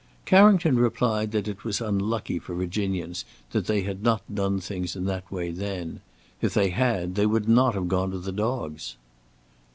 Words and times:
Carrington 0.25 0.77
replied 0.77 1.31
that 1.31 1.47
it 1.47 1.63
was 1.63 1.79
unlucky 1.79 2.39
for 2.39 2.55
Virginians 2.55 3.23
that 3.51 3.67
they 3.67 3.81
had 3.83 4.01
not 4.01 4.23
done 4.33 4.59
things 4.59 4.95
in 4.95 5.05
that 5.05 5.31
way 5.31 5.51
then: 5.51 6.01
if 6.41 6.55
they 6.55 6.69
had, 6.71 7.13
they 7.13 7.27
would 7.27 7.47
not 7.47 7.75
have 7.75 7.87
gone 7.87 8.09
to 8.09 8.17
the 8.17 8.31
dogs. 8.31 8.95